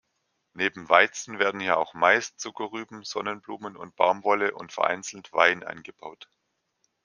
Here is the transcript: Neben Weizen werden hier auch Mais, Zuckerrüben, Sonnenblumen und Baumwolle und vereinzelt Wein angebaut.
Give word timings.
Neben 0.55 0.89
Weizen 0.89 1.37
werden 1.37 1.59
hier 1.61 1.77
auch 1.77 1.93
Mais, 1.93 2.35
Zuckerrüben, 2.35 3.03
Sonnenblumen 3.03 3.77
und 3.77 3.95
Baumwolle 3.95 4.55
und 4.55 4.71
vereinzelt 4.71 5.31
Wein 5.31 5.63
angebaut. 5.63 6.27